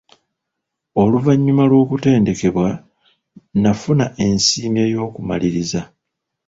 [1.01, 2.69] Oluvannyuma lw'okutendekebwa,
[3.61, 5.81] nafuna ensiimyo y'okumaliriza.